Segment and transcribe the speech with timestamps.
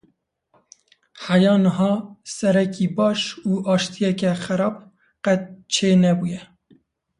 [1.23, 1.91] Heya niha
[2.35, 4.75] şerekî baş û aştiyeke xerab
[5.25, 5.43] qet
[5.73, 6.41] çê nebûye.